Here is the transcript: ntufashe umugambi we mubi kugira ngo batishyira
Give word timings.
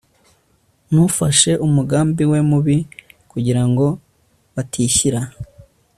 ntufashe 0.91 1.51
umugambi 1.65 2.23
we 2.31 2.39
mubi 2.49 2.77
kugira 3.31 3.63
ngo 3.69 3.85
batishyira 4.53 5.21